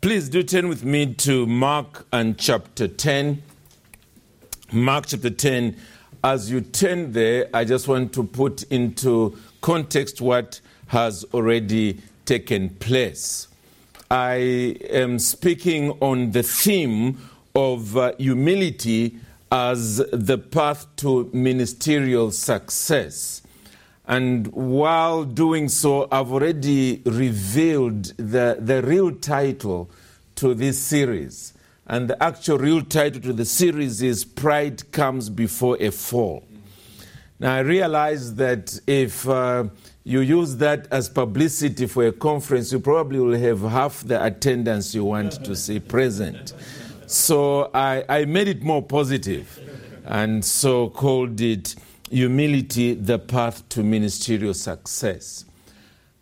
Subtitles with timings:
[0.00, 3.42] Please do turn with me to Mark and chapter 10.
[4.70, 5.76] Mark chapter 10.
[6.22, 12.70] As you turn there, I just want to put into context what has already taken
[12.76, 13.48] place.
[14.08, 17.18] I am speaking on the theme
[17.56, 19.16] of uh, humility
[19.50, 23.42] as the path to ministerial success.
[24.08, 29.90] And while doing so, I've already revealed the, the real title
[30.36, 31.52] to this series.
[31.86, 36.42] And the actual real title to the series is Pride Comes Before a Fall.
[37.38, 39.64] Now, I realize that if uh,
[40.04, 44.94] you use that as publicity for a conference, you probably will have half the attendance
[44.94, 46.54] you want to see present.
[47.06, 49.60] So I, I made it more positive
[50.06, 51.74] and so called it
[52.10, 55.44] Humility, the Path to Ministerial Success.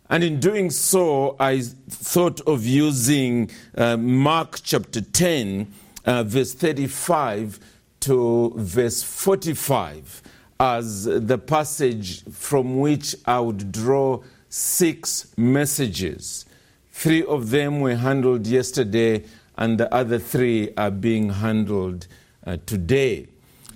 [0.09, 5.67] And in doing so, I thought of using uh, Mark chapter 10,
[6.05, 7.59] uh, verse 35
[8.01, 10.21] to verse 45
[10.59, 16.45] as the passage from which I would draw six messages.
[16.91, 19.23] Three of them were handled yesterday,
[19.57, 22.07] and the other three are being handled
[22.45, 23.27] uh, today.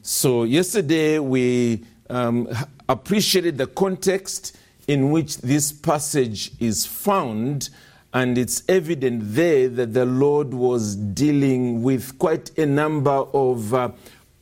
[0.02, 2.48] So, yesterday we um,
[2.90, 7.70] appreciated the context in which this passage is found,
[8.14, 13.92] and it's evident there that the Lord was dealing with quite a number of uh,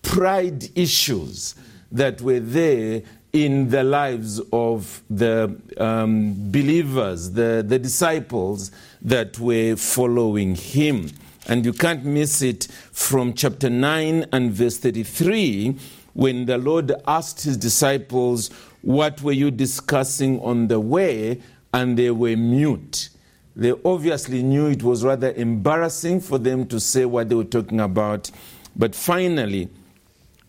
[0.01, 1.55] pride issues
[1.91, 9.75] that were there in the lives of the um, believers, the, the disciples that were
[9.75, 11.11] following him.
[11.47, 15.77] And you can't miss it from chapter 9 and verse 33
[16.13, 18.49] when the Lord asked his disciples,
[18.81, 21.41] What were you discussing on the way?
[21.73, 23.09] and they were mute.
[23.55, 27.79] They obviously knew it was rather embarrassing for them to say what they were talking
[27.79, 28.31] about.
[28.75, 29.69] But finally,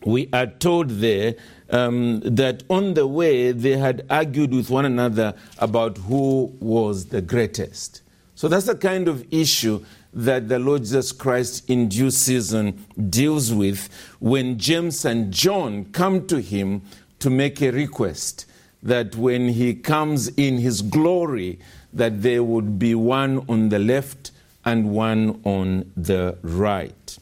[0.05, 1.35] we are told there
[1.71, 7.21] um, that on the way they had argued with one another about who was the
[7.21, 8.03] greatest.
[8.35, 13.53] So that's the kind of issue that the Lord Jesus Christ in due season deals
[13.53, 13.89] with
[14.19, 16.83] when James and John come to him
[17.21, 18.47] to make a request
[18.83, 21.59] that when he comes in his glory
[21.93, 24.33] that there would be one on the left
[24.65, 27.19] and one on the right.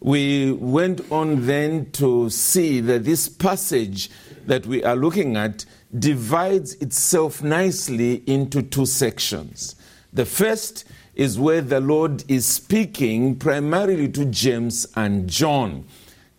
[0.00, 4.10] We went on then to see that this passage
[4.46, 5.64] that we are looking at
[5.98, 9.76] divides itself nicely into two sections.
[10.12, 10.84] The first
[11.16, 15.84] is where the Lord is speaking primarily to James and John,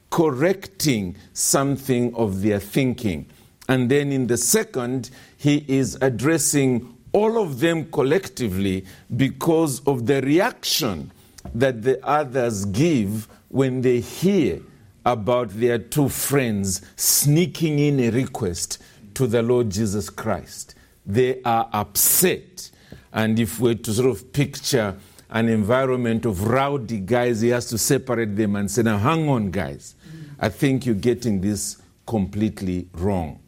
[0.09, 3.25] correcting something of their thinking.
[3.68, 10.22] And then in the second, he is addressing all of them collectively because of the
[10.22, 11.12] reaction
[11.53, 14.59] that the others give when they hear
[15.06, 18.81] about their two friends sneaking in a request
[19.13, 20.75] to the Lord Jesus Christ.
[21.06, 22.72] They are upset.
[23.15, 24.95] And if we're to sort of picture
[25.29, 29.51] an environment of rowdy guys, he has to separate them and say, Now, hang on,
[29.51, 29.95] guys.
[30.37, 33.39] I think you're getting this completely wrong.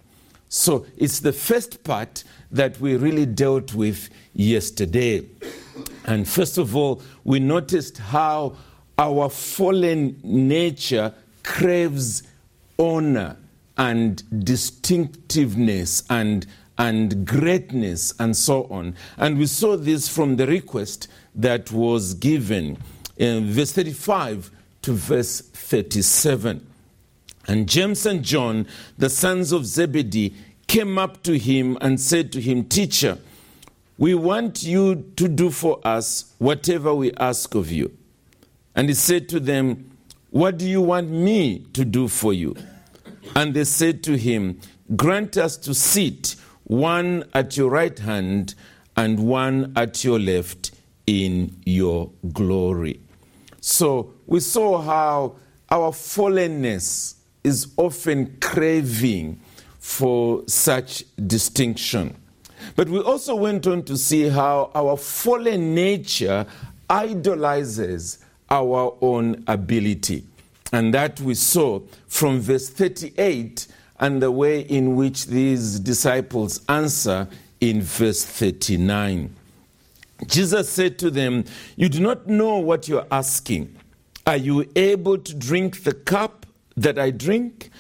[0.50, 5.26] So it's the first part that we really dealt with yesterday.
[6.06, 8.56] And first of all, we noticed how
[8.98, 11.14] our fallen nature
[11.44, 12.24] craves
[12.80, 13.36] honor
[13.78, 16.48] and distinctiveness and,
[16.78, 18.96] and greatness and so on.
[19.18, 22.78] And we saw this from the request that was given
[23.18, 24.52] in verse 35
[24.84, 26.66] to verse 37.
[27.48, 28.68] And James and John,
[28.98, 30.36] the sons of Zebedee,
[30.68, 33.18] came up to him and said to him, Teacher,
[33.98, 37.92] we want you to do for us whatever we ask of you.
[38.76, 39.90] And he said to them,
[40.30, 42.56] What do you want me to do for you?
[43.36, 44.60] And they said to him,
[44.96, 46.36] Grant us to sit
[46.68, 48.54] one at your right hand
[48.96, 50.72] and one at your left
[51.06, 53.00] in your glory.
[53.62, 55.36] So we saw how
[55.70, 59.40] our fallenness is often craving
[59.80, 62.16] for such distinction.
[62.76, 66.46] But we also went on to see how our fallen nature
[66.90, 70.26] idolizes our own ability.
[70.74, 73.68] And that we saw from verse 38
[74.00, 77.28] and the way in which these disciples answer
[77.60, 79.34] in verse 39.
[80.26, 81.46] Jesus said to them,
[81.76, 83.76] You do not know what you're asking.
[84.26, 86.46] Are you able to drink the cup
[86.76, 87.72] that I drink,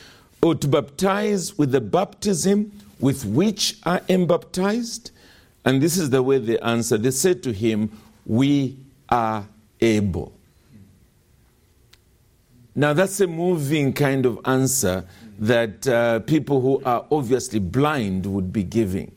[0.41, 5.11] or to baptize with the baptism with which I am baptized?
[5.65, 7.03] And this is the way they answered.
[7.03, 7.91] They said to him,
[8.25, 8.77] We
[9.09, 9.47] are
[9.81, 10.33] able.
[12.75, 15.05] Now, that's a moving kind of answer
[15.39, 19.11] that uh, people who are obviously blind would be giving.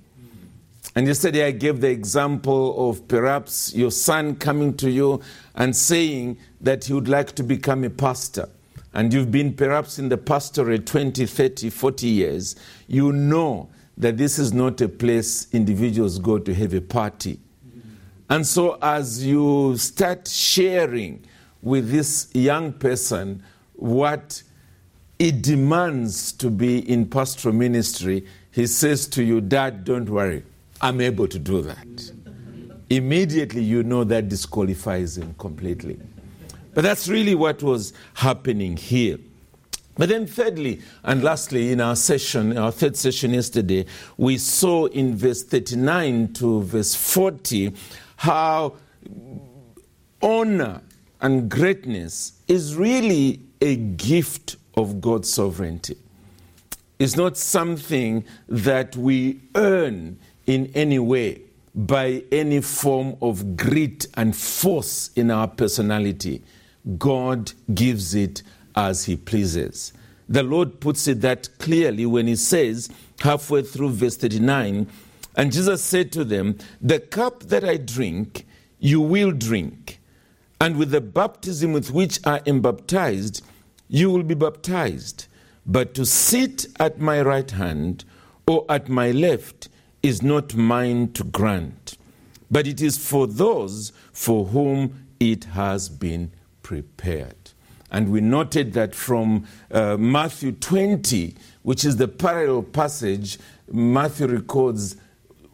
[0.96, 5.20] And yesterday I gave the example of perhaps your son coming to you
[5.54, 8.48] and saying that he would like to become a pastor.
[8.92, 12.56] And you've been perhaps in the pastorate 20, 30, 40 years.
[12.88, 17.38] You know that this is not a place individuals go to have a party.
[18.28, 21.24] And so, as you start sharing
[21.62, 23.42] with this young person
[23.74, 24.42] what
[25.20, 30.42] it demands to be in pastoral ministry, he says to you, Dad, don't worry,
[30.80, 32.12] I'm able to do that.
[32.88, 36.00] Immediately, you know that disqualifies him completely.
[36.72, 39.18] But that's really what was happening here.
[39.98, 43.84] But then, thirdly and lastly, in our session, our third session yesterday,
[44.16, 47.74] we saw in verse 39 to verse 40
[48.16, 48.74] how
[50.22, 50.80] honor
[51.20, 55.96] and greatness is really a gift of God's sovereignty.
[56.98, 61.42] It's not something that we earn in any way
[61.74, 66.42] by any form of grit and force in our personality.
[66.98, 68.42] God gives it
[68.76, 69.92] as He pleases.
[70.28, 72.90] The Lord puts it that clearly when He says,
[73.20, 74.86] halfway through verse 39,
[75.36, 78.46] and Jesus said to them, The cup that I drink,
[78.78, 80.00] you will drink,
[80.60, 83.44] and with the baptism with which I am baptized,
[83.90, 85.26] you will be baptized.
[85.66, 88.04] But to sit at my right hand
[88.46, 89.68] or at my left
[90.02, 91.98] is not mine to grant,
[92.50, 96.30] but it is for those for whom it has been
[96.62, 97.34] prepared.
[97.90, 103.38] And we noted that from uh, Matthew 20, which is the parallel passage,
[103.70, 104.96] Matthew records,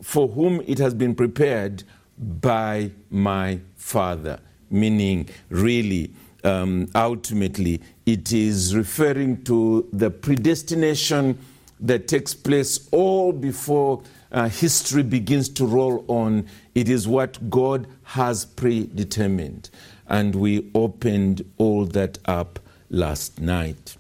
[0.03, 1.85] For whom it has been prepared
[2.19, 4.41] by my Father,
[4.71, 6.11] meaning, really,
[6.47, 11.39] um, ultimately, it is referring to the predestination
[11.81, 14.03] that takes place all before
[14.33, 16.47] uh, history begins to roll on.
[16.75, 19.71] It is what God has predetermined
[20.09, 22.61] and we opened all that up
[22.91, 23.97] last night.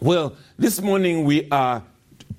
[0.00, 1.82] Well, this morning we are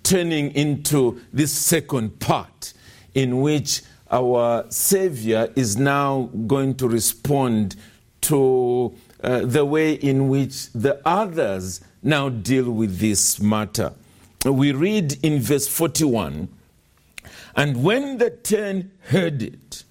[0.04, 2.74] turning into this second part
[3.16, 3.82] in which
[4.12, 7.76] our Savior is now going to respond
[8.22, 13.94] to uh, the way in which the others now deal with this matter.
[14.46, 16.50] We read in verse 41
[17.56, 19.84] And when the ten heard it,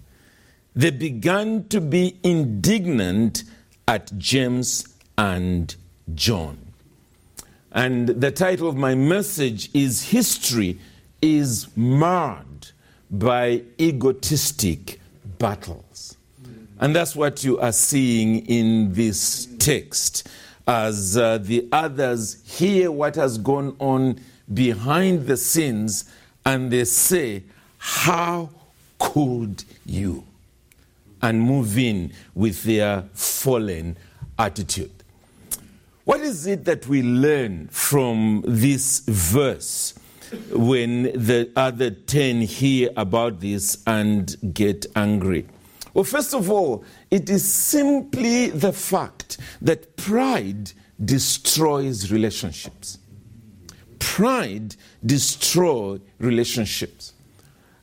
[0.74, 3.44] they began to be indignant
[3.88, 5.74] at James and
[6.14, 6.58] John.
[7.70, 10.78] And the title of my message is History
[11.22, 12.72] is Marred
[13.10, 15.00] by Egotistic
[15.38, 16.16] Battles.
[16.82, 20.28] And that's what you are seeing in this text
[20.66, 24.18] as uh, the others hear what has gone on
[24.52, 26.10] behind the scenes
[26.44, 27.44] and they say,
[27.78, 28.50] How
[28.98, 30.24] could you?
[31.22, 33.96] and move in with their fallen
[34.40, 34.90] attitude.
[36.04, 39.94] What is it that we learn from this verse
[40.50, 45.46] when the other 10 hear about this and get angry?
[45.94, 50.72] Well, first of all, it is simply the fact that pride
[51.04, 52.98] destroys relationships.
[53.98, 57.12] Pride destroys relationships.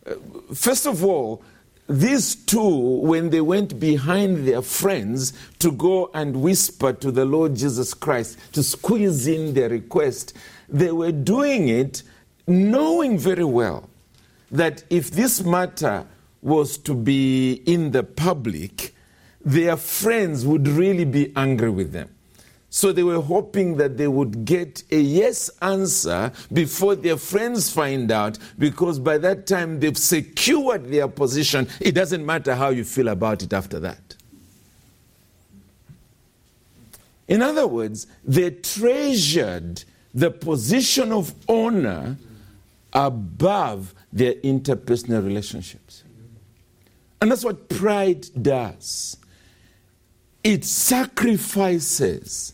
[0.06, 0.16] Uh,
[0.54, 1.44] first of all,
[1.88, 7.56] these two, when they went behind their friends to go and whisper to the Lord
[7.56, 10.34] Jesus Christ to squeeze in their request,
[10.68, 12.04] they were doing it
[12.48, 13.90] knowing very well
[14.52, 16.06] that if this matter
[16.42, 18.96] was to be in the public,
[19.44, 22.10] their friends would really be angry with them.
[22.72, 28.12] So they were hoping that they would get a yes answer before their friends find
[28.12, 31.68] out, because by that time they've secured their position.
[31.80, 34.16] It doesn't matter how you feel about it after that.
[37.28, 42.18] In other words, they treasured the position of honor
[42.94, 46.04] above their interpersonal relationships.
[47.22, 49.18] And that's what pride does
[50.44, 52.54] it sacrifices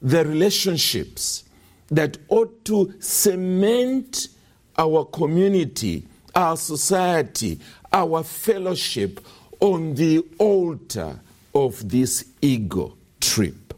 [0.00, 1.44] the relationships
[1.90, 4.28] that ought to cement
[4.78, 7.58] our community, our society,
[7.92, 9.20] our fellowship
[9.58, 11.18] on the altar
[11.54, 13.74] of this ego trip.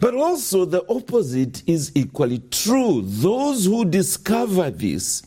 [0.00, 3.02] But also, the opposite is equally true.
[3.04, 5.22] Those who discover this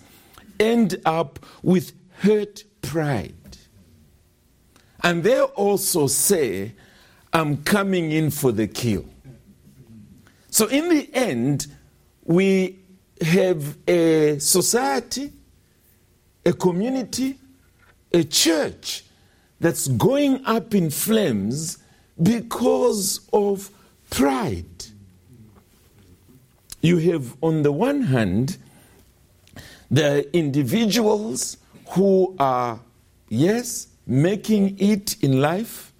[0.59, 3.33] end up with hurt pride
[5.03, 6.73] And they also say,
[7.33, 9.05] I'm coming in for the kill.
[10.49, 11.67] So, in the end,
[12.23, 12.79] we
[13.21, 15.31] have a society,
[16.45, 17.37] a community,
[18.11, 19.03] a church
[19.59, 21.77] that's going up in flames
[22.21, 23.69] because of
[24.09, 24.85] pride.
[26.81, 28.57] You have, on the one hand,
[29.89, 31.57] the individuals
[31.89, 32.79] who are,
[33.29, 35.91] yes, making it in life,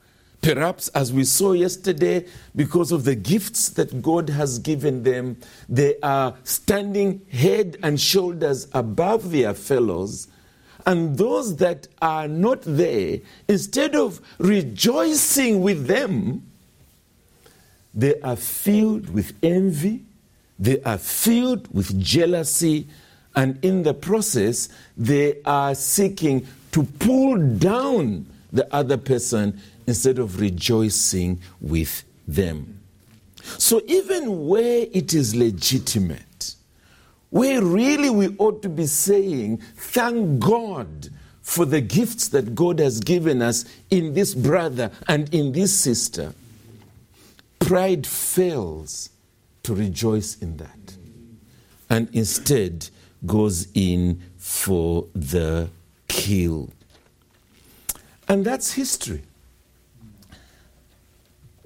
[0.41, 2.25] perhaps as we saw yesterday,
[2.56, 8.67] because of the gifts that God has given them, they are standing head and shoulders
[8.74, 10.27] above their fellows.
[10.86, 16.44] And those that are not there, instead of rejoicing with them,
[17.94, 20.06] they are filled with envy,
[20.60, 22.88] they are filled with jealousy,
[23.38, 24.67] and in the process,
[24.98, 32.79] they are seeking to pull down the other person instead of rejoicing with them.
[33.60, 36.56] So, even where it is legitimate,
[37.29, 41.10] where really we ought to be saying, Thank God
[41.44, 46.34] for the gifts that God has given us in this brother and in this sister,
[47.60, 49.12] pride fails
[49.62, 50.98] to rejoice in that.
[51.88, 52.89] And instead,
[53.26, 55.70] goes in for the
[56.08, 56.70] kill.
[58.28, 59.24] And that's history.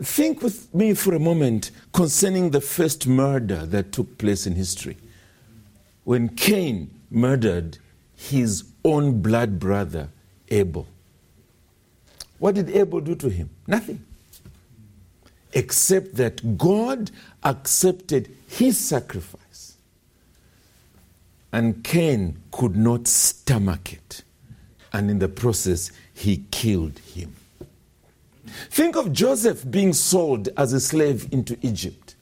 [0.01, 4.97] Think with me for a moment concerning the first murder that took place in history.
[6.03, 7.77] When Cain murdered
[8.15, 10.09] his own blood brother,
[10.49, 10.87] Abel.
[12.39, 13.49] What did Abel do to him?
[13.67, 14.03] Nothing.
[15.53, 17.11] Except that God
[17.43, 19.40] accepted his sacrifice
[21.51, 24.23] and Cain could not stomach it.
[24.93, 27.35] And in the process, he killed him.
[28.69, 32.15] Think of Joseph being sold as a slave into Egypt.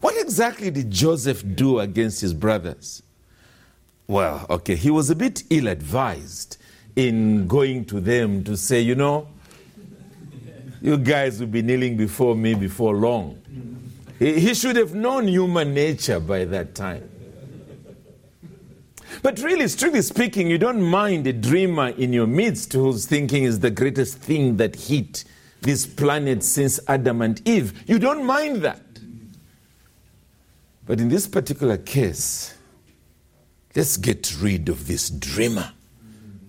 [0.00, 3.02] What exactly did Joseph do against his brothers?
[4.06, 6.58] Well, okay, he was a bit ill advised
[6.94, 9.28] in going to them to say, you know,
[10.82, 13.40] you guys will be kneeling before me before long.
[14.18, 17.08] He should have known human nature by that time.
[19.24, 23.58] But really, strictly speaking, you don't mind a dreamer in your midst whose thinking is
[23.58, 25.24] the greatest thing that hit
[25.62, 27.88] this planet since Adam and Eve.
[27.88, 28.82] You don't mind that.
[30.84, 32.54] But in this particular case,
[33.74, 35.72] let's get rid of this dreamer.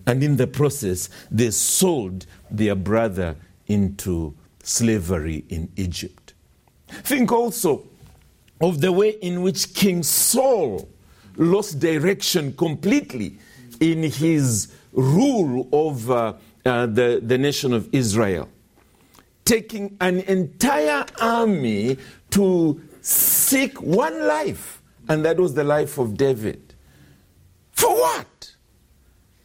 [0.06, 3.36] And in the process, they sold their brother
[3.68, 6.34] into slavery in Egypt.
[6.88, 7.84] Think also
[8.60, 10.90] of the way in which King Saul
[11.36, 13.38] lost direction completely
[13.80, 18.48] in his rule over uh, the, the nation of Israel,
[19.44, 21.98] taking an entire army
[22.30, 26.74] to seek one life, and that was the life of David.
[27.72, 28.52] For what?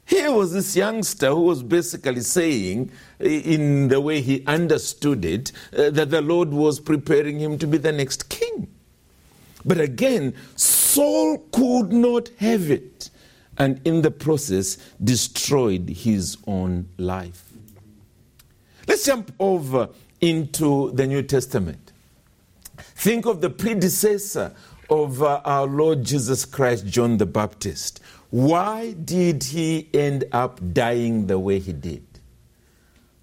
[0.06, 5.90] Here was this youngster who was basically saying, in the way he understood it, uh,
[5.92, 8.68] that the Lord was preparing him to be the next king.
[9.66, 13.10] But again, Saul could not have it,
[13.58, 17.52] and in the process, destroyed his own life.
[18.88, 19.90] Let's jump over
[20.20, 21.92] into the New Testament.
[22.78, 24.54] Think of the predecessor
[24.90, 28.02] of uh, our Lord Jesus Christ, John the Baptist.
[28.30, 32.04] Why did he end up dying the way he did?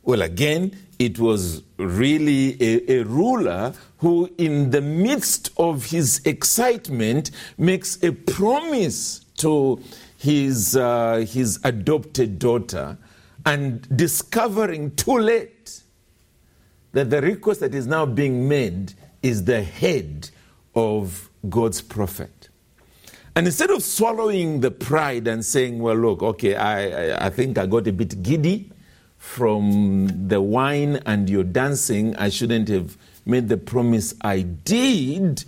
[0.03, 7.31] Well, again, it was really a, a, ruler who, in the midst of his excitement,
[7.57, 9.81] makes a promise to
[10.17, 12.97] his, uh, his adopted daughter
[13.45, 15.83] and discovering too late
[16.93, 20.31] that the request that is now being made is the head
[20.75, 22.49] of God's prophet.
[23.35, 27.67] And instead of swallowing the pride and saying, well, look, okay, I, I think I
[27.67, 28.73] got a bit giddy
[29.17, 32.97] from the wine and your dancing, I shouldn't have
[33.29, 35.45] made the promise I did.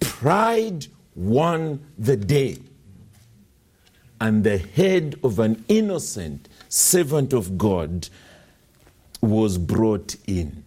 [0.00, 2.58] Pride won the day.
[4.20, 8.08] And the head of an innocent servant of God
[9.20, 10.64] was brought in.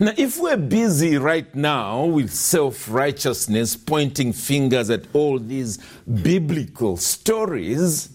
[0.00, 6.96] Now, if we're busy right now with self righteousness, pointing fingers at all these biblical
[6.96, 8.08] stories,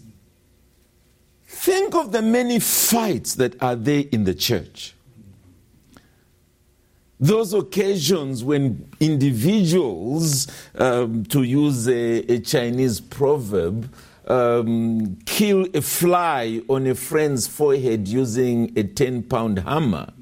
[1.62, 4.96] Think of the many fights that are there in the church.
[7.20, 13.94] Those occasions when individuals, um, to use a, a Chinese proverb,
[14.28, 20.14] um, kill a fly on a friend's forehead using a 10 pound hammer.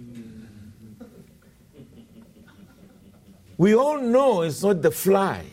[3.57, 5.45] We all know it's not the fly,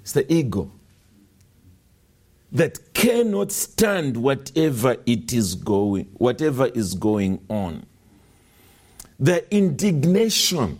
[0.00, 0.72] it's the ego
[2.52, 7.84] that cannot stand whatever it is going whatever is going on
[9.18, 10.78] the indignation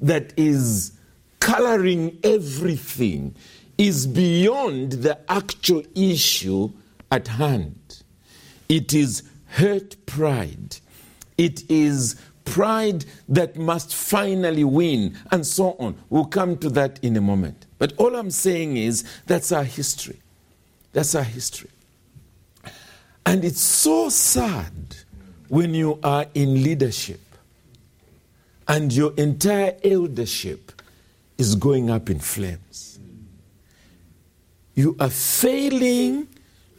[0.00, 0.92] that is
[1.38, 3.34] coloring everything
[3.78, 6.70] is beyond the actual issue
[7.10, 8.02] at hand.
[8.68, 10.76] It is hurt pride.
[11.38, 15.96] It is pride that must finally win and so on.
[16.10, 17.66] We'll come to that in a moment.
[17.78, 20.20] But all i'm saying is that's our history.
[20.92, 21.70] That's our history.
[23.24, 24.96] And it's so sad
[25.48, 27.20] when you are in leadership
[28.70, 30.70] and your entire eldership
[31.36, 33.00] is going up in flames.
[34.76, 36.28] You are failing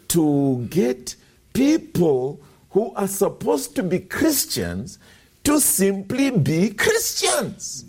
[0.07, 1.17] to get
[1.51, 4.99] people who are supposed to be Christians
[5.43, 7.83] to simply be Christians.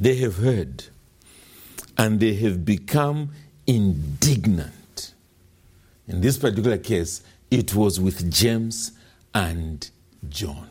[0.00, 0.86] They have heard
[1.96, 3.30] and they have become
[3.68, 5.14] indignant.
[6.08, 8.90] In this particular case, it was with James
[9.36, 9.90] and
[10.30, 10.70] John.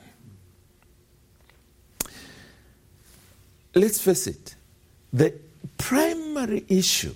[3.75, 4.55] Let's face it,
[5.13, 5.35] the
[5.77, 7.13] primary issue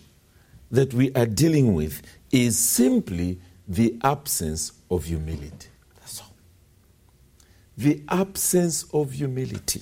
[0.69, 5.69] that we are dealing with is simply the absence of humility.
[5.99, 6.35] That's all.
[7.77, 9.81] The absence of humility.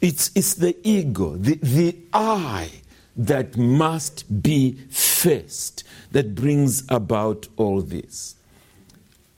[0.00, 2.68] It's, it's the ego, the, the I
[3.16, 8.34] that must be first that brings about all this.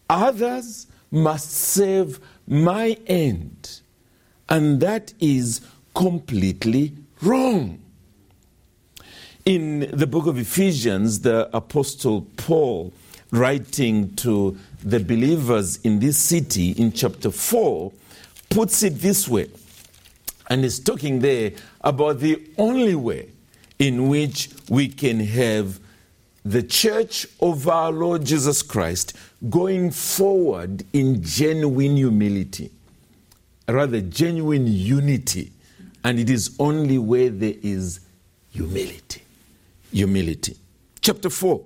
[0.08, 3.80] Others must serve my end,
[4.48, 5.60] and that is
[5.94, 7.80] completely wrong.
[9.44, 12.92] In the book of Ephesians, the Apostle Paul,
[13.30, 17.92] writing to the believers in this city in chapter 4,
[18.48, 19.48] puts it this way.
[20.48, 23.28] And is talking there about the only way
[23.78, 25.78] in which we can have
[26.50, 29.16] the church of our Lord Jesus Christ
[29.48, 32.72] going forward in genuine humility,
[33.68, 35.52] rather, genuine unity.
[36.02, 38.00] And it is only where there is
[38.52, 39.22] humility.
[39.92, 40.56] Humility.
[41.00, 41.62] Chapter 4.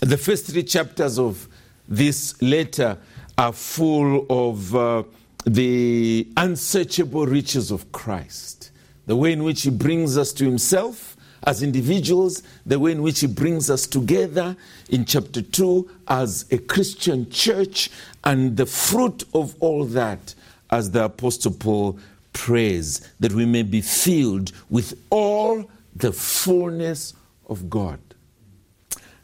[0.00, 1.46] The first three chapters of
[1.86, 2.98] this letter
[3.38, 5.04] are full of uh,
[5.46, 8.72] the unsearchable riches of Christ
[9.06, 11.11] the way in which He brings us to Himself
[11.44, 14.56] as individuals, the way in which He brings us together
[14.88, 17.90] in chapter 2 as a Christian church,
[18.24, 20.34] and the fruit of all that
[20.70, 21.98] as the Apostle Paul
[22.32, 27.14] prays that we may be filled with all the fullness
[27.46, 27.98] of God.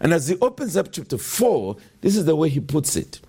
[0.01, 3.21] And as he opens up chapter 4, this is the way he puts it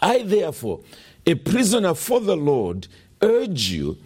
[0.00, 0.80] I, therefore,
[1.26, 2.88] a prisoner for the Lord,
[3.22, 3.98] urge you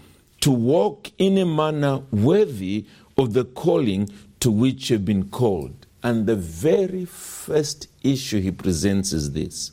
[0.43, 2.85] to walk in a manner worthy
[3.17, 4.09] of the calling
[4.41, 5.87] to which you've been called.
[6.03, 9.73] And the very first issue he presents is this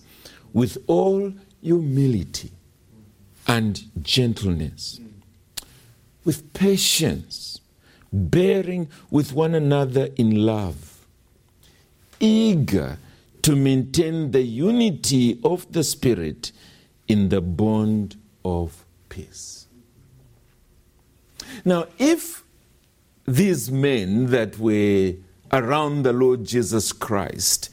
[0.53, 2.51] with all humility
[3.47, 4.99] and gentleness,
[6.23, 7.59] with patience,
[8.11, 11.05] bearing with one another in love,
[12.19, 12.97] eager
[13.41, 16.51] to maintain the unity of the Spirit
[17.07, 19.67] in the bond of peace.
[21.65, 22.42] Now, if
[23.25, 25.13] these men that were
[25.51, 27.69] around the Lord Jesus Christ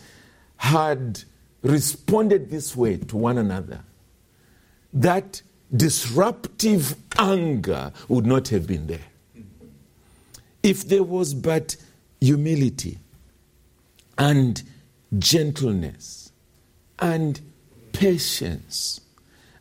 [0.56, 1.24] had
[1.62, 3.82] responded this way to one another,
[4.92, 5.42] that
[5.74, 8.98] disruptive anger would not have been there.
[10.62, 11.76] If there was but
[12.20, 12.98] humility
[14.18, 14.62] and
[15.18, 16.32] gentleness
[16.98, 17.40] and
[17.92, 19.00] patience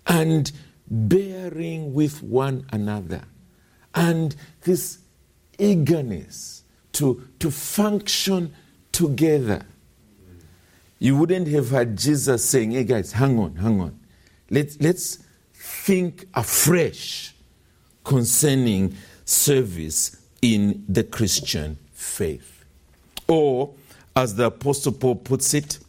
[0.06, 0.52] and
[0.90, 3.24] bearing with one another
[3.96, 5.00] and this
[5.60, 8.54] eagerness to, to function
[8.92, 9.66] together.
[10.98, 14.00] You wouldn't have had Jesus saying, hey guys, hang on, hang on.
[14.50, 15.20] Let's, let's
[15.54, 17.34] think afresh
[18.04, 22.66] concerning service in the Christian faith.
[23.28, 23.74] Or,
[24.16, 25.80] as the Apostle Paul puts it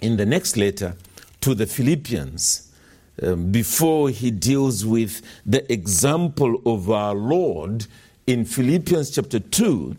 [0.00, 0.96] in the next letter
[1.42, 2.72] to the Philippians,
[3.22, 7.86] um, before he deals with the example of our Lord
[8.26, 9.96] in Philippians chapter 2,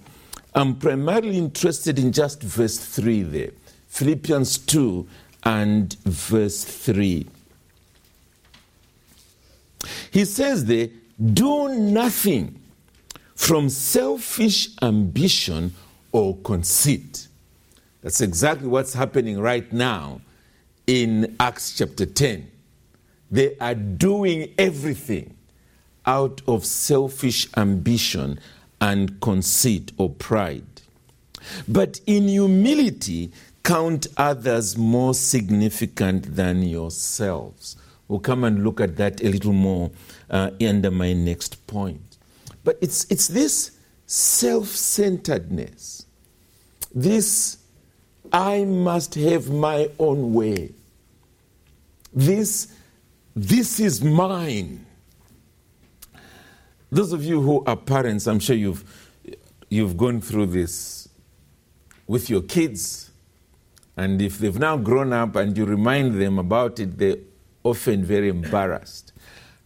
[0.54, 3.52] I'm primarily interested in just verse 3 there.
[3.88, 5.08] Philippians 2
[5.44, 7.28] and verse 3.
[10.12, 10.90] He says there,
[11.34, 12.60] Do nothing
[13.36, 15.74] from selfish ambition
[16.12, 17.28] or conceit.
[18.02, 20.22] That's exactly what's happening right now
[20.88, 22.50] in Acts chapter 10.
[23.30, 25.35] They are doing everything
[26.06, 28.40] out of selfish ambition
[28.82, 30.64] and conceit or pride.
[31.68, 33.32] But in humility,
[33.64, 37.78] count others more significant than yourselves.
[38.08, 39.92] We'll come and look at that a little more
[40.30, 42.18] uh, under my next point.
[42.64, 43.72] But it's, it's this
[44.06, 46.06] self centeredness,
[46.94, 47.58] this
[48.32, 50.72] I must have my own way,
[52.14, 52.74] this,
[53.36, 54.85] this is mine.
[56.96, 58.86] Those of you who are parents, I'm sure you've,
[59.68, 61.10] you've gone through this
[62.08, 63.12] with your kids.
[63.98, 67.18] And if they've now grown up and you remind them about it, they're
[67.66, 69.12] often very embarrassed.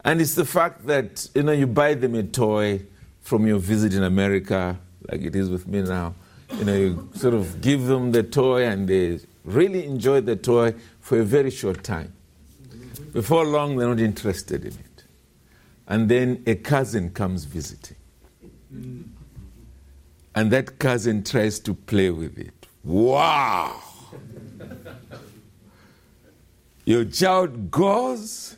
[0.04, 2.82] And it's the fact that you know you buy them a toy
[3.22, 6.16] from your visit in America, like it is with me now.
[6.58, 10.74] You know, you sort of give them the toy and they really enjoy the toy
[11.00, 12.12] for a very short time.
[13.14, 14.89] Before long, they're not interested in it.
[15.90, 17.98] And then a cousin comes visiting.
[20.36, 22.68] And that cousin tries to play with it.
[22.84, 23.82] Wow!
[26.86, 28.56] Your child goes,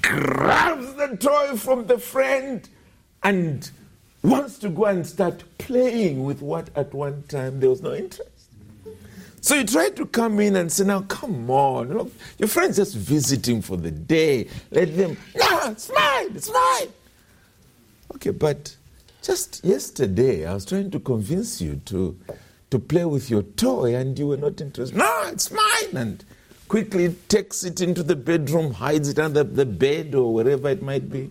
[0.00, 2.68] grabs the toy from the friend,
[3.22, 3.70] and
[4.22, 8.35] wants to go and start playing with what at one time there was no interest.
[9.46, 12.96] So you try to come in and say, now come on, look, your friend's just
[12.96, 14.48] visiting for the day.
[14.72, 16.88] Let them, no, it's mine, it's mine.
[18.16, 18.74] Okay, but
[19.22, 22.18] just yesterday I was trying to convince you to,
[22.70, 24.98] to play with your toy and you were not interested.
[24.98, 25.96] No, it's mine.
[25.96, 26.24] And
[26.66, 31.08] quickly takes it into the bedroom, hides it under the bed or wherever it might
[31.08, 31.30] be.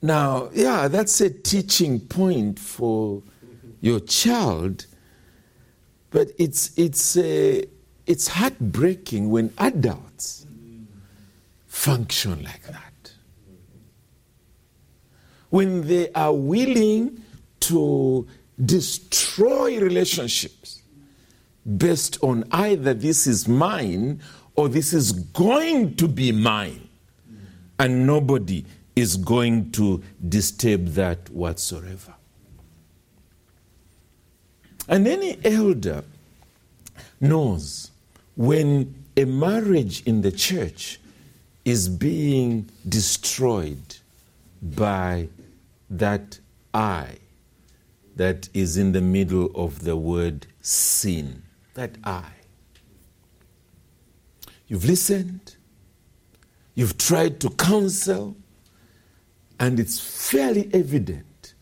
[0.00, 3.22] Now, yeah, that's a teaching point for
[3.82, 4.86] your child,
[6.10, 7.60] but it's, it's, uh,
[8.06, 10.46] it's heartbreaking when adults
[11.66, 13.12] function like that.
[15.50, 17.22] When they are willing
[17.60, 18.26] to
[18.64, 20.82] destroy relationships
[21.76, 24.22] based on either this is mine
[24.54, 26.88] or this is going to be mine,
[27.78, 28.64] and nobody
[28.94, 32.14] is going to disturb that whatsoever.
[34.88, 36.04] And any elder
[37.20, 37.90] knows
[38.36, 40.98] when a marriage in the church
[41.64, 43.96] is being destroyed
[44.60, 45.28] by
[45.90, 46.40] that
[46.74, 47.18] I
[48.16, 51.42] that is in the middle of the word sin.
[51.74, 52.24] That I.
[54.66, 55.56] You've listened,
[56.74, 58.36] you've tried to counsel,
[59.60, 61.54] and it's fairly evident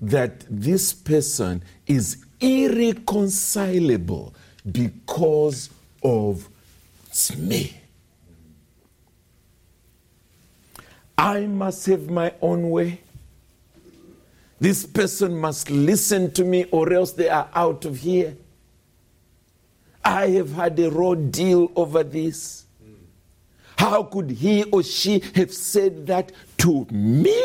[0.00, 4.34] that this person is irreconcilable
[4.70, 5.70] because
[6.02, 6.48] of
[7.38, 7.80] me.
[11.16, 13.00] I must have my own way.
[14.60, 18.36] This person must listen to me or else they are out of here.
[20.04, 22.64] I have had a raw deal over this.
[23.76, 27.40] How could he or she have said that to me?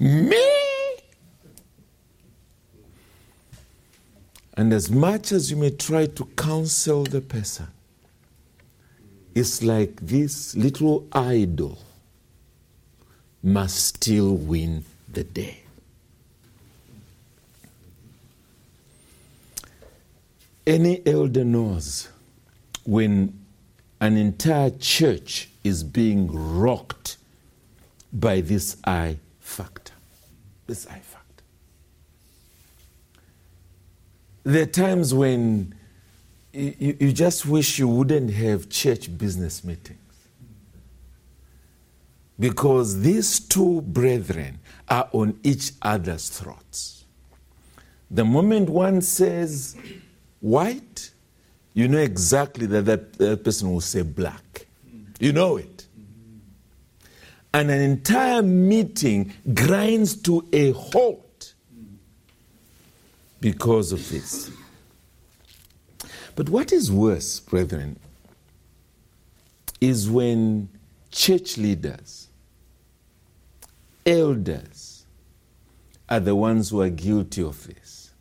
[0.00, 0.73] Me?
[4.56, 7.66] And as much as you may try to counsel the person,
[9.34, 11.78] it's like this little idol
[13.42, 15.60] must still win the day.
[20.66, 22.08] Any elder knows
[22.84, 23.38] when
[24.00, 27.16] an entire church is being rocked
[28.12, 29.92] by this I factor.
[30.66, 31.23] This I factor.
[34.44, 35.74] There are times when
[36.52, 39.98] you, you just wish you wouldn't have church business meetings.
[42.38, 47.04] Because these two brethren are on each other's throats.
[48.10, 49.76] The moment one says
[50.40, 51.10] white,
[51.72, 54.66] you know exactly that that, that person will say black.
[55.18, 55.86] You know it.
[57.52, 61.23] And an entire meeting grinds to a halt
[63.44, 64.50] because of this.
[66.34, 67.98] But what is worse, brethren,
[69.82, 70.70] is when
[71.10, 72.28] church leaders,
[74.06, 75.04] elders,
[76.08, 78.12] are the ones who are guilty of this.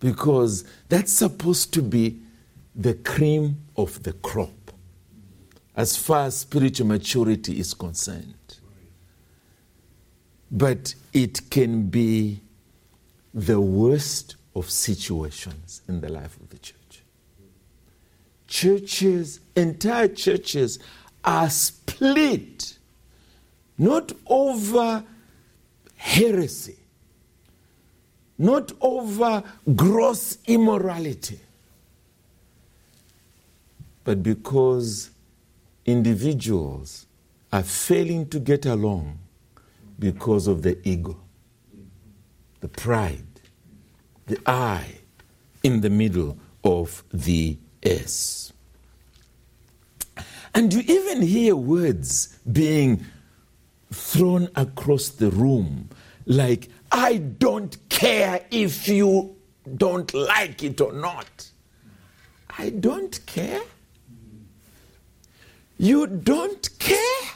[0.00, 2.20] Because that's supposed to be
[2.76, 4.70] the cream of the crop
[5.74, 8.34] as far as spiritual maturity is concerned.
[10.50, 12.40] but it can be
[13.32, 16.76] the worst of situations in the life of the church.
[18.46, 20.78] Churches, entire churches,
[21.24, 22.78] are split
[23.80, 25.02] not over
[25.96, 26.76] heresy,
[28.36, 29.42] not over
[29.74, 31.40] gross immorality,
[34.04, 35.10] but because
[35.86, 37.06] individuals
[37.50, 39.18] are failing to get along
[39.98, 41.16] because of the ego,
[42.60, 43.40] the pride,
[44.26, 44.98] the I
[45.62, 48.52] in the middle of the S.
[50.54, 53.04] And you even hear words being
[53.92, 55.88] thrown across the room
[56.26, 59.36] like, I don't care if you
[59.76, 61.50] don't like it or not.
[62.58, 63.62] I don't care.
[65.78, 67.28] You don't care.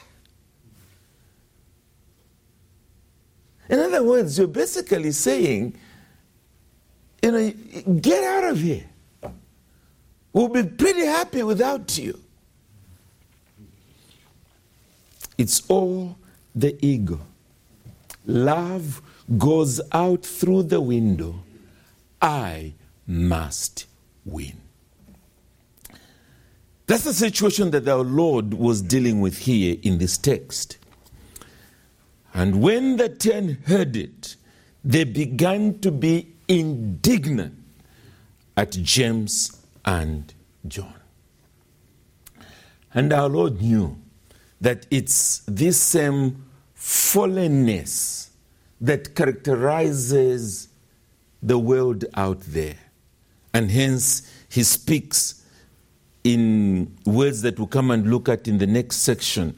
[3.69, 5.75] In other words, you're basically saying,
[7.21, 7.51] you know,
[7.99, 8.85] get out of here.
[10.31, 12.19] We'll be pretty happy without you.
[15.37, 16.17] It's all
[16.53, 17.19] the ego.
[18.25, 19.01] Love
[19.37, 21.35] goes out through the window.
[22.21, 22.73] I
[23.07, 23.85] must
[24.23, 24.61] win.
[26.87, 30.77] That's the situation that our Lord was dealing with here in this text.
[32.35, 34.35] And when the ten heard it,
[34.83, 37.55] they began to be indignant
[38.57, 40.33] at James and
[40.67, 40.93] John.
[42.93, 43.97] And our Lord knew
[44.59, 46.45] that it's this same
[46.77, 48.31] fallenness
[48.81, 50.67] that characterizes
[51.41, 52.77] the world out there.
[53.53, 55.41] And hence, he speaks
[56.25, 59.57] in words that we'll come and look at in the next section.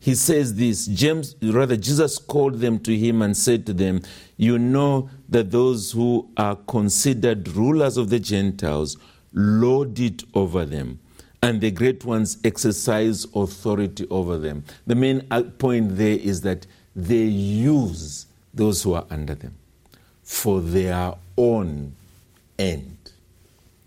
[0.00, 4.02] He says this James, rather, Jesus called them to him and said to them,
[4.36, 8.96] You know that those who are considered rulers of the Gentiles
[9.32, 10.98] lord it over them
[11.42, 14.64] and the great ones exercise authority over them.
[14.86, 19.54] The main uh, point there is that they use those who are under them
[20.22, 21.94] for their own
[22.58, 22.96] end.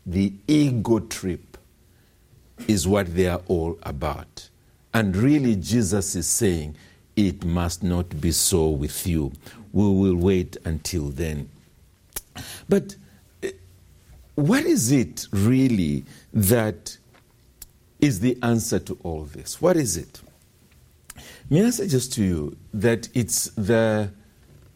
[0.06, 1.58] The ego trip
[2.67, 4.50] is what they are all about.
[4.94, 6.76] And really, Jesus is saying,
[7.16, 9.32] it must not be so with you.
[9.74, 11.50] We will wait until then.
[12.68, 12.96] But
[13.44, 13.52] eh,
[14.36, 16.98] what is it really that
[18.00, 19.62] is the answer to all this?
[19.62, 20.22] What is it?
[21.50, 24.12] May I suggest to you that it's the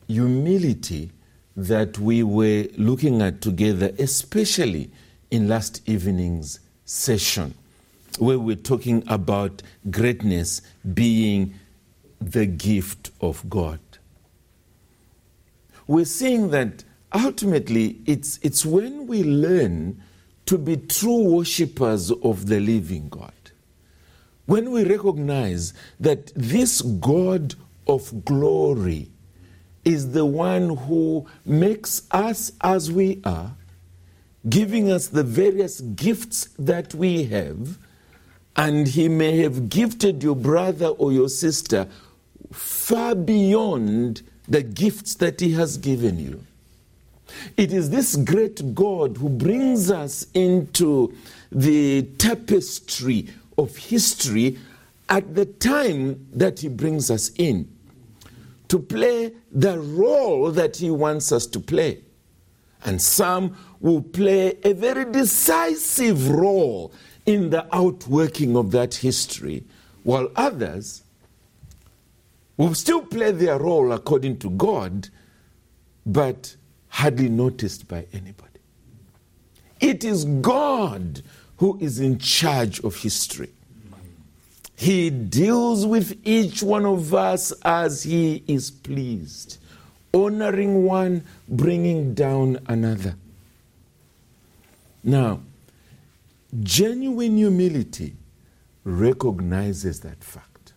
[0.08, 1.12] humility
[1.56, 4.92] that we were looking at together, especially
[5.32, 7.54] in last evening's session,
[8.20, 10.62] where we're talking about greatness
[10.94, 11.54] being
[12.20, 13.80] the gift of God.
[15.88, 20.02] We're seeing that ultimately it's, it's when we learn
[20.48, 23.32] to be true worshippers of the living God.
[24.46, 27.56] When we recognize that this God
[27.88, 29.10] of glory
[29.84, 33.56] is the one who makes us as we are,
[34.48, 37.78] giving us the various gifts that we have,
[38.56, 41.88] and He may have gifted your brother or your sister
[42.52, 46.44] far beyond the gifts that He has given you.
[47.58, 51.14] It is this great God who brings us into
[51.52, 54.58] the tapestry of history
[55.10, 57.70] at the time that He brings us in
[58.68, 62.02] to play the role that He wants us to play.
[62.84, 66.94] And some will play a very decisive role
[67.26, 69.64] in the outworking of that history,
[70.04, 71.04] while others
[72.58, 75.10] will still play their role according to God,
[76.06, 76.56] but
[76.90, 78.60] hardly noticed by anybody.
[79.80, 81.22] It is God
[81.58, 83.52] who is in charge of history.
[84.76, 89.58] He deals with each one of us as He is pleased,
[90.14, 93.16] honoring one, bringing down another.
[95.04, 95.42] Now,
[96.64, 98.16] genuine humility
[98.84, 100.74] recognizes that fact.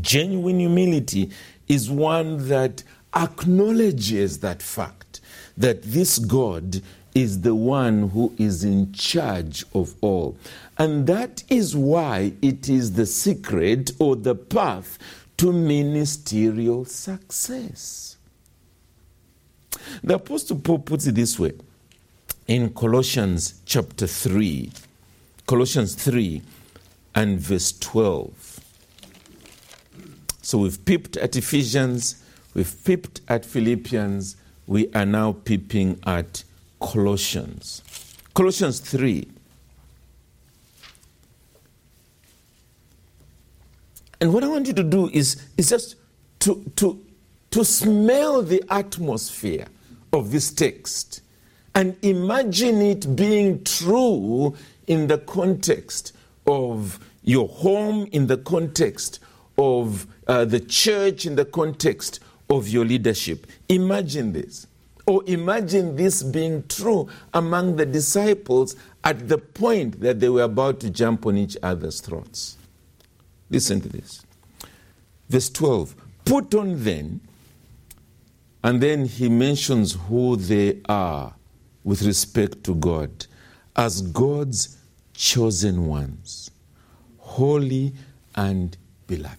[0.00, 1.30] Genuine humility
[1.68, 2.82] is one that
[3.14, 5.20] acknowledges that fact
[5.56, 6.80] that this God
[7.14, 10.36] is the one who is in charge of all.
[10.78, 14.98] And that is why it is the secret or the path
[15.38, 18.16] to ministerial success.
[20.04, 21.52] The Apostle Paul puts it this way
[22.50, 24.72] in Colossians chapter 3,
[25.46, 26.42] Colossians 3
[27.14, 28.58] and verse 12.
[30.42, 34.34] So we've peeped at Ephesians, We've peeped at Philippians,
[34.66, 36.42] we are now peeping at
[36.80, 37.82] Colossians.
[38.34, 39.28] Colossians 3.
[44.20, 45.94] And what I want you to do is, is just
[46.40, 47.00] to, to,
[47.52, 49.68] to smell the atmosphere
[50.12, 51.22] of this text
[51.74, 54.56] and imagine it being true
[54.86, 56.12] in the context
[56.46, 59.20] of your home, in the context
[59.56, 63.46] of uh, the church, in the context of your leadership.
[63.68, 64.66] Imagine this.
[65.06, 70.80] Or imagine this being true among the disciples at the point that they were about
[70.80, 72.56] to jump on each other's throats.
[73.48, 74.24] Listen to this.
[75.28, 77.20] Verse 12 Put on then,
[78.62, 81.34] and then he mentions who they are
[81.84, 83.26] with respect to God
[83.76, 84.76] as God's
[85.14, 86.50] chosen ones,
[87.18, 87.94] holy
[88.34, 89.36] and beloved.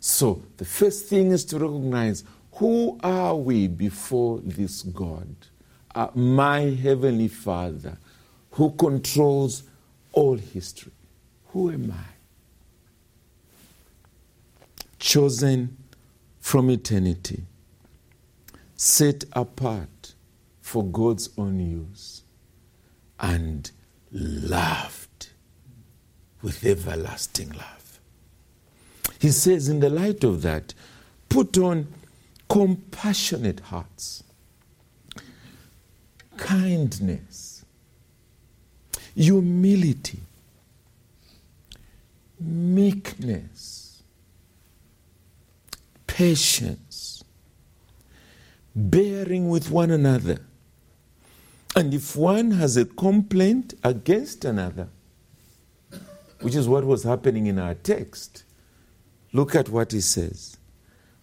[0.00, 5.28] So the first thing is to recognize who are we before this God?
[5.94, 7.98] Uh, my Heavenly Father,
[8.52, 9.62] who controls
[10.12, 10.92] all history.
[11.48, 12.14] Who am I?
[14.98, 15.76] Chosen
[16.40, 17.42] from eternity,
[18.74, 19.97] set apart
[20.68, 22.24] for God's own use,
[23.18, 23.70] and
[24.12, 25.30] loved
[26.42, 28.00] with everlasting love.
[29.18, 30.74] He says, in the light of that,
[31.30, 31.88] put on
[32.50, 34.22] compassionate hearts,
[36.36, 37.64] kindness,
[39.14, 40.20] humility,
[42.38, 44.02] meekness,
[46.06, 47.24] patience,
[48.76, 50.40] bearing with one another.
[51.78, 54.88] And if one has a complaint against another,
[56.40, 58.42] which is what was happening in our text,
[59.32, 60.56] look at what he says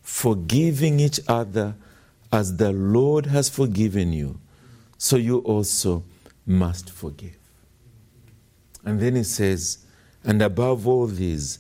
[0.02, 1.76] forgiving each other
[2.32, 4.40] as the Lord has forgiven you,
[4.98, 6.06] so you also
[6.46, 7.38] must forgive.
[8.86, 9.80] And then he says,
[10.24, 11.60] and above all these,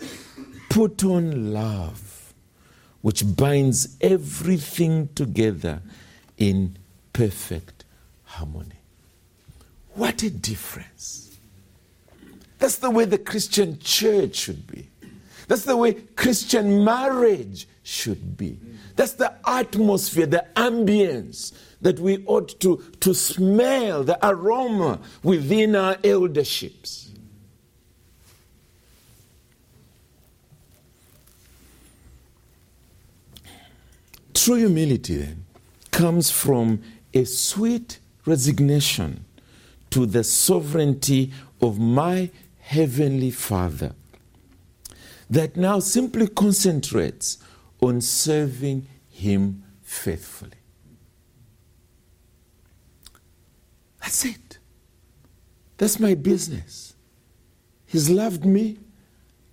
[0.70, 2.34] put on love,
[3.02, 5.82] which binds everything together
[6.38, 6.78] in
[7.12, 7.84] perfect
[8.24, 8.75] harmony.
[9.96, 11.38] What a difference!
[12.60, 14.90] That's the way the Christian church should be.
[15.48, 18.60] That's the way Christian marriage should be.
[18.96, 25.96] That's the atmosphere, the ambience that we ought to, to smell, the aroma within our
[26.04, 27.12] elderships.
[34.34, 35.46] True humility, then,
[35.92, 36.82] comes from
[37.14, 39.25] a sweet resignation
[39.96, 41.32] to the sovereignty
[41.62, 42.30] of my
[42.60, 43.94] Heavenly Father
[45.30, 47.38] that now simply concentrates
[47.80, 50.52] on serving Him faithfully.
[54.02, 54.58] That's it.
[55.78, 56.94] That's my business.
[57.86, 58.78] He's loved me.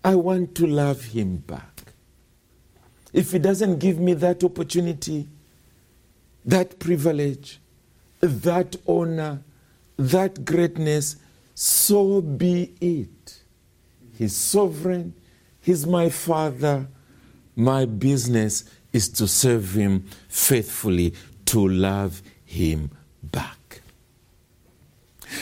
[0.02, 1.92] I want to love Him back.
[3.12, 5.28] If He doesn't give me that opportunity,
[6.44, 7.60] that privilege,
[8.18, 9.44] that honor,
[10.10, 11.16] that greatness,
[11.54, 13.40] so be it.
[14.16, 15.14] He's sovereign,
[15.60, 16.88] He's my Father.
[17.54, 21.14] My business is to serve Him faithfully,
[21.46, 22.90] to love Him
[23.22, 23.80] back.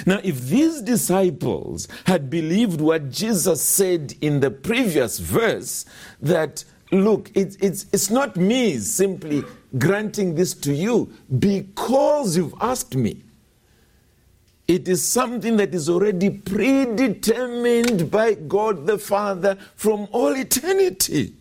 [0.07, 5.85] Now, if these disciples had believed what Jesus said in the previous verse,
[6.21, 9.43] that look, it, it's, it's not me simply
[9.79, 13.23] granting this to you because you've asked me.
[14.71, 21.35] It is something that is already predetermined by God the Father from all eternity.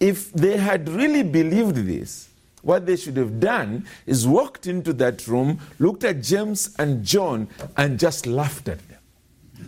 [0.00, 2.28] If they had really believed this,
[2.62, 7.46] what they should have done is walked into that room, looked at James and John,
[7.76, 8.98] and just laughed at them.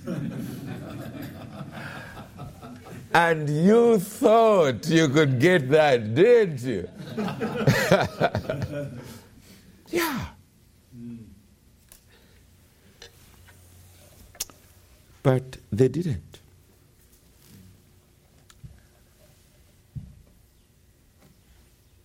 [3.15, 6.89] and you thought you could get that, didn't you?
[9.91, 10.27] yeah.
[15.23, 16.39] But they didn't.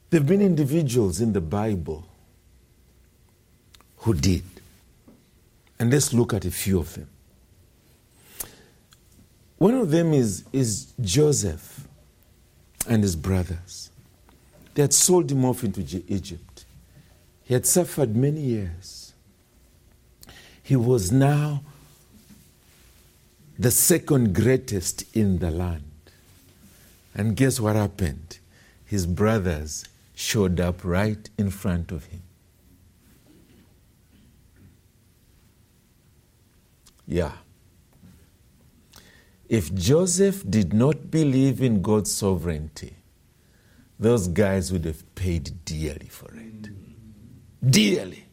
[0.09, 2.05] There have been individuals in the Bible
[3.97, 4.43] who did.
[5.79, 7.09] And let's look at a few of them.
[9.57, 11.87] One of them is, is Joseph
[12.87, 13.89] and his brothers.
[14.73, 16.65] They had sold him off into Egypt.
[17.43, 19.13] He had suffered many years.
[20.61, 21.63] He was now
[23.57, 25.83] the second greatest in the land.
[27.13, 28.39] And guess what happened?
[28.85, 32.21] his brothers showed up right in front of him.
[37.07, 37.33] Yeah.
[39.49, 42.95] If Joseph did not believe in God's sovereignty,
[43.99, 46.69] those guys would have paid dearly for it.
[47.69, 48.25] Dearly.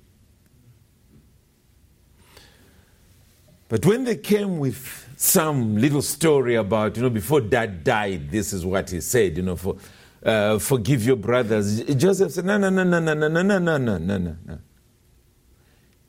[3.68, 8.52] But when they came with some little story about, you know, before dad died, this
[8.52, 9.76] is what he said, you know, for,
[10.24, 11.84] uh, forgive your brothers.
[11.94, 14.58] Joseph said, no, no, no, no, no, no, no, no, no, no, no, no.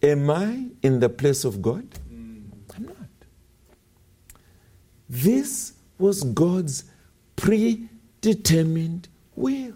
[0.01, 1.87] Am I in the place of God?
[2.09, 2.95] I'm not.
[5.07, 6.85] This was God's
[7.35, 9.75] predetermined will.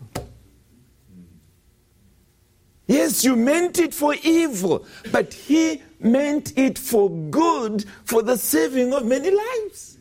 [2.87, 8.93] Yes, you meant it for evil, but He meant it for good, for the saving
[8.93, 9.97] of many lives.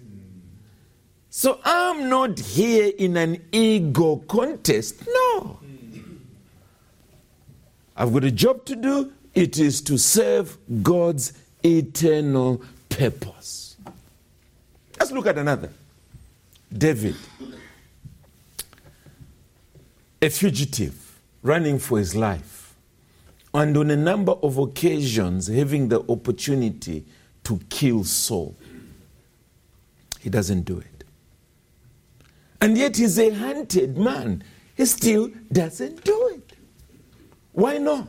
[1.30, 5.02] So I'm not here in an ego contest.
[5.06, 5.58] No.
[7.96, 9.12] I've got a job to do.
[9.34, 13.76] It is to serve God's eternal purpose.
[14.98, 15.70] Let's look at another.
[16.72, 17.16] David,
[20.22, 22.55] a fugitive running for his life,
[23.56, 27.06] and on a number of occasions having the opportunity
[27.42, 28.54] to kill Saul.
[30.20, 31.04] He doesn't do it.
[32.60, 34.44] And yet he's a hunted man.
[34.76, 36.52] He still doesn't do it.
[37.52, 38.08] Why not?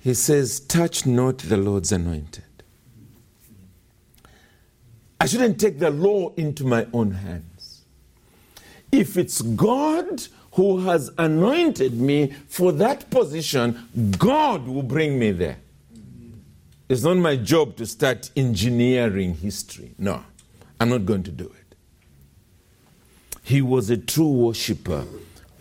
[0.00, 2.42] He says, Touch not the Lord's anointed.
[5.20, 7.84] I shouldn't take the law into my own hands.
[8.90, 13.88] If it's God who has anointed me for that position,
[14.18, 15.58] God will bring me there.
[16.88, 19.92] It's not my job to start engineering history.
[19.96, 20.24] No,
[20.80, 21.76] I'm not going to do it.
[23.44, 25.04] He was a true worshiper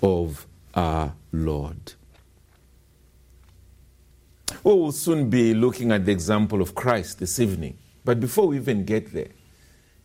[0.01, 1.93] of our Lord.
[4.63, 7.77] We will soon be looking at the example of Christ this evening.
[8.03, 9.29] But before we even get there,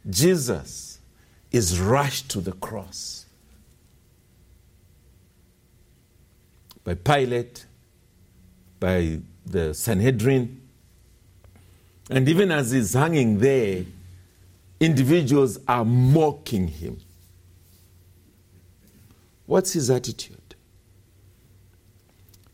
[0.08, 1.00] Jesus
[1.50, 3.23] is rushed to the cross
[6.84, 7.66] by Pilate,
[8.78, 10.60] by the Sanhedrin,
[12.10, 13.84] and even as he's hanging there,
[14.78, 17.00] individuals are mocking him.
[19.46, 20.54] What's his attitude?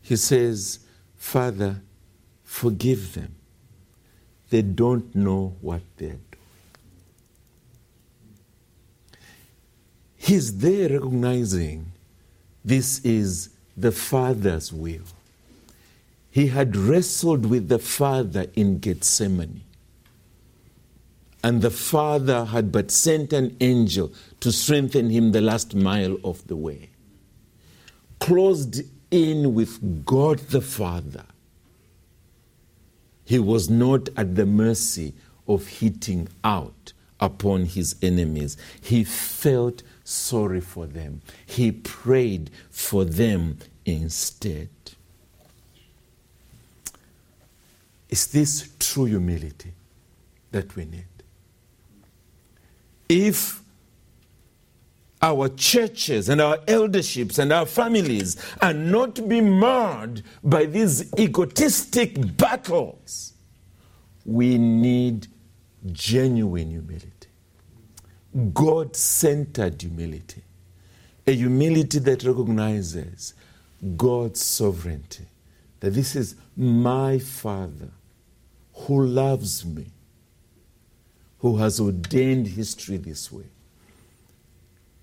[0.01, 0.79] He says,
[1.17, 1.81] Father,
[2.43, 3.35] forgive them.
[4.49, 6.25] They don't know what they're doing.
[10.17, 11.91] He's there recognizing
[12.63, 13.50] this is
[13.81, 15.03] the Father's will.
[16.29, 19.61] He had wrestled with the Father in Gethsemane.
[21.43, 26.47] And the Father had but sent an angel to strengthen him the last mile of
[26.47, 26.89] the way.
[28.19, 31.25] Closed in with God the Father,
[33.25, 35.13] he was not at the mercy
[35.47, 38.57] of hitting out upon his enemies.
[38.81, 41.21] He felt sorry for them.
[41.45, 44.69] He prayed for them instead.
[48.09, 49.71] Is this true humility
[50.51, 51.05] that we need?
[53.07, 53.61] If
[55.21, 62.37] our churches and our elderships and our families are not be marred by these egotistic
[62.37, 63.33] battles,
[64.25, 65.27] we need
[65.91, 67.09] genuine humility.
[68.53, 70.43] God centered humility.
[71.27, 73.33] A humility that recognizes
[73.97, 75.25] God's sovereignty.
[75.79, 77.89] That this is my Father
[78.73, 79.87] who loves me,
[81.39, 83.45] who has ordained history this way.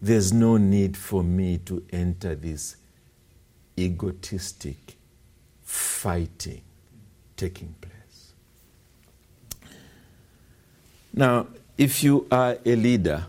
[0.01, 2.77] There's no need for me to enter this
[3.77, 4.97] egotistic
[5.63, 6.63] fighting
[7.37, 8.33] taking place.
[11.13, 13.27] Now, if you are a leader,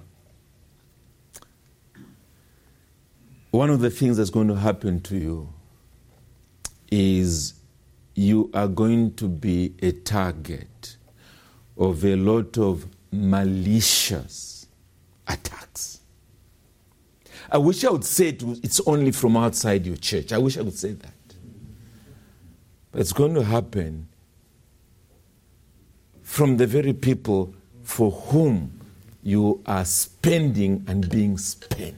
[3.51, 5.53] one of the things that's going to happen to you
[6.91, 7.53] is
[8.15, 10.97] you are going to be a target
[11.77, 14.67] of a lot of malicious
[15.27, 16.01] attacks.
[17.51, 20.31] I wish I would say it, it's only from outside your church.
[20.31, 21.13] I wish I could say that.
[22.91, 24.07] But it's going to happen
[26.21, 28.79] from the very people for whom
[29.23, 31.95] you are spending and being spent.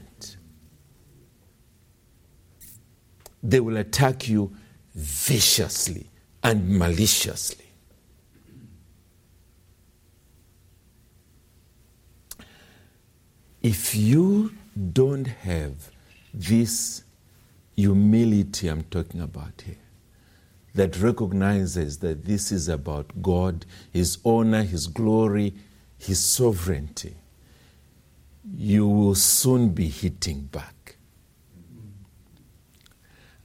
[3.42, 4.54] They will attack you
[4.94, 6.10] viciously
[6.42, 7.62] and maliciously.
[13.62, 14.52] if you
[14.92, 15.90] don't have
[16.34, 17.04] this
[17.76, 19.76] humility I'm talking about here,
[20.74, 25.54] that recognizes that this is about God, His honor, His glory,
[25.98, 27.14] His sovereignty,
[28.56, 30.81] you will soon be hitting back.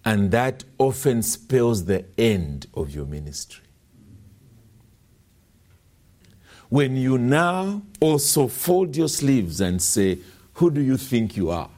[0.07, 3.65] And that often spells the end of your ministry.
[6.69, 10.19] When you now also fold your sleeves and say,
[10.53, 11.69] Who do you think you are?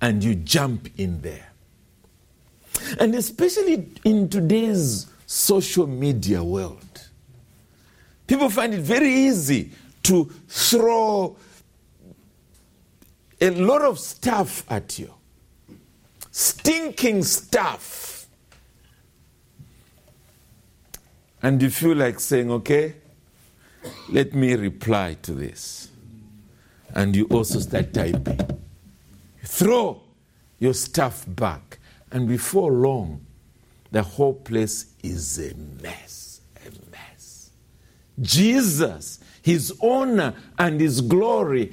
[0.00, 1.52] And you jump in there.
[2.98, 7.08] And especially in today's social media world,
[8.26, 9.70] people find it very easy
[10.02, 11.36] to throw
[13.40, 15.14] a lot of stuff at you.
[16.38, 18.28] Stinking stuff.
[21.42, 22.94] And you feel like saying, okay,
[24.08, 25.88] let me reply to this.
[26.94, 28.38] And you also start typing.
[29.42, 30.00] Throw
[30.60, 31.80] your stuff back.
[32.12, 33.26] And before long,
[33.90, 36.40] the whole place is a mess.
[36.64, 37.50] A mess.
[38.20, 41.72] Jesus, his honor and his glory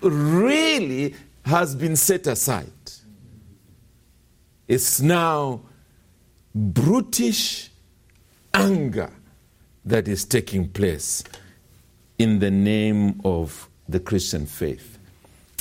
[0.00, 2.79] really has been set aside.
[4.70, 5.62] It's now
[6.54, 7.70] brutish
[8.54, 9.10] anger
[9.84, 11.24] that is taking place
[12.20, 14.96] in the name of the Christian faith.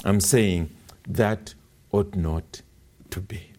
[0.05, 0.69] I'm saying
[1.07, 1.55] that
[1.91, 2.61] ought not
[3.09, 3.51] to be.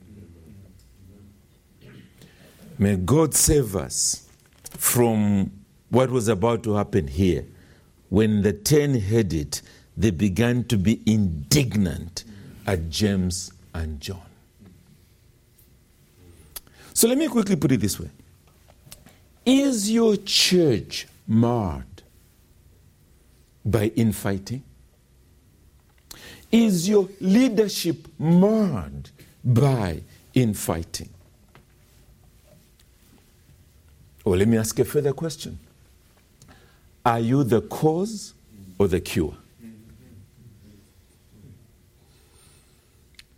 [2.79, 4.29] May God save us
[4.79, 5.51] from
[5.89, 7.45] what was about to happen here
[8.09, 9.61] when the ten headed
[9.97, 12.23] they began to be indignant
[12.69, 14.30] at James and John.
[17.01, 18.11] So let me quickly put it this way
[19.47, 22.03] Is your church marred
[23.65, 24.63] by infighting?
[26.53, 29.09] Is your leadership marred
[29.43, 30.03] by
[30.35, 31.09] infighting?
[34.23, 35.59] Or let me ask a further question
[37.03, 38.35] Are you the cause
[38.79, 39.35] or the cure?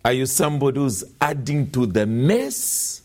[0.05, 3.02] Are you somebody who's adding to the mess?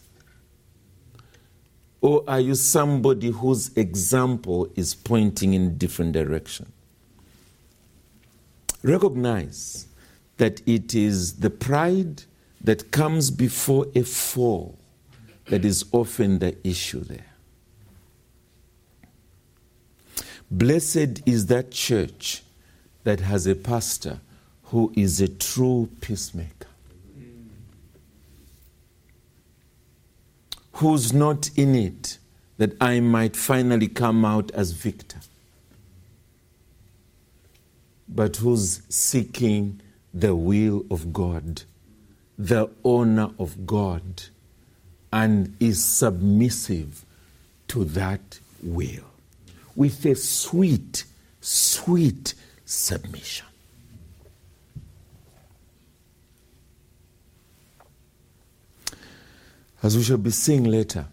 [2.02, 6.72] Or are you somebody whose example is pointing in different direction?
[8.84, 9.88] Recognize
[10.38, 12.24] that it is the pride
[12.62, 14.78] that comes before a fall
[15.45, 17.26] that is often the issue there.
[20.50, 22.43] Blessed is that church
[23.04, 24.20] that has a pastor
[24.66, 26.66] who is a true peacemaker.
[30.78, 32.19] Who's not in it,
[32.57, 35.19] that I might finally come out as victor,
[38.07, 39.82] but who's seeking
[40.13, 41.63] the will of God,
[42.38, 44.23] the honor of God,
[45.11, 47.03] and is submissive
[47.69, 49.05] to that will
[49.75, 51.05] with a sweet,
[51.41, 53.47] sweet submission.
[59.88, 61.06] As we shall be seeing later,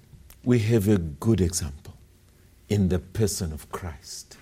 [0.43, 1.95] we have a good example
[2.69, 4.37] in the person of Christ.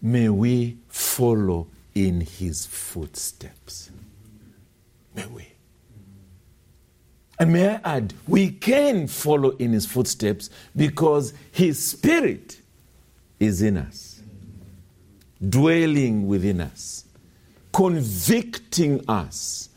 [0.00, 3.90] May we follow in his footsteps.
[5.16, 5.48] May we.
[7.40, 12.60] And may I add, we can follow in his footsteps because his spirit
[13.40, 14.22] is in us,
[15.48, 17.06] dwelling within us,
[17.72, 19.67] convicting us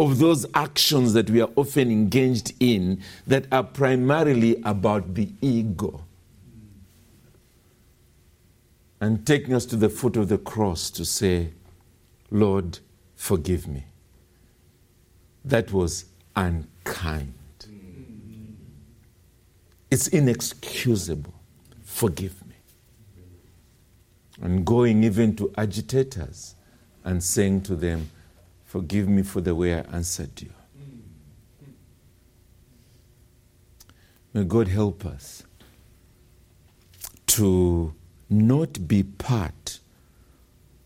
[0.00, 6.02] of those actions that we are often engaged in that are primarily about the ego.
[8.98, 11.50] And taking us to the foot of the cross to say,
[12.30, 12.78] Lord,
[13.14, 13.84] forgive me.
[15.44, 17.34] That was unkind.
[19.90, 21.34] It's inexcusable.
[21.82, 22.54] Forgive me.
[24.40, 26.54] And going even to agitators
[27.04, 28.08] and saying to them,
[28.70, 30.52] Forgive me for the way I answered you.
[34.32, 35.42] May God help us
[37.26, 37.92] to
[38.28, 39.80] not be part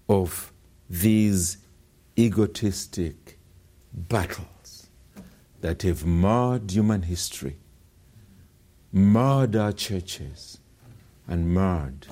[0.09, 0.51] of
[0.89, 1.59] these
[2.19, 3.39] egotistic
[3.93, 4.87] battles
[5.61, 7.59] that have marred human history,
[8.93, 10.59] marred our churches,
[11.29, 12.07] and marred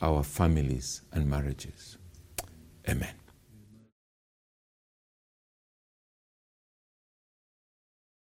[0.00, 1.98] our families and marriages.
[2.88, 3.17] Amen.